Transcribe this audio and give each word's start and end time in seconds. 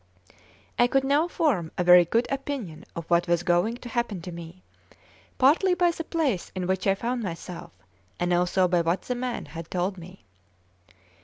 I 0.79 0.87
could 0.87 1.03
now 1.03 1.27
form 1.27 1.71
a 1.77 1.83
very 1.83 2.05
good 2.05 2.25
opinion 2.31 2.85
of 2.95 3.05
what 3.07 3.27
was 3.27 3.43
going 3.43 3.75
to 3.75 3.89
happen 3.89 4.19
to 4.23 4.31
me, 4.31 4.63
partly 5.37 5.75
by 5.75 5.91
the 5.91 6.03
place 6.03 6.51
in 6.55 6.65
which 6.65 6.87
I 6.87 6.95
found 6.95 7.21
myself, 7.21 7.71
and 8.19 8.33
also 8.33 8.67
by 8.67 8.81
what 8.81 9.03
the 9.03 9.13
man 9.13 9.45
had 9.45 9.69
told 9.69 9.99
me. 9.99 10.25